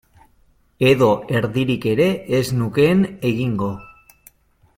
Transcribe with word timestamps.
Edo 0.91 1.09
erdirik 1.39 1.85
ere 1.93 2.07
ez 2.41 2.43
nukeen 2.63 3.05
egingo. 3.33 3.71